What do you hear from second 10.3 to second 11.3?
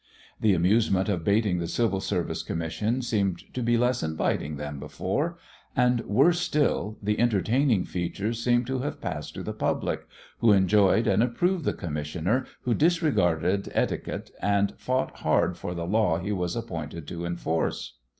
who enjoyed and